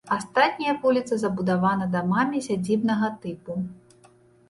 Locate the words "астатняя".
0.13-0.73